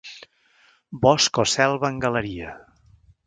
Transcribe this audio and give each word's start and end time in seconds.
Bosc 1.03 1.39
o 1.45 1.45
selva 1.53 1.93
en 1.93 2.01
galeria. 2.07 2.57